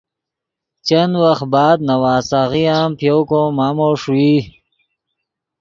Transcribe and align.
چند 0.87 1.13
وخت 1.23 1.45
بعد 1.53 1.77
نواسیغے 1.89 2.63
ام 2.79 2.91
پے 2.97 3.05
یؤ 3.09 3.21
کو 3.29 3.39
مامو 3.57 3.89
ݰوئی 4.01 4.35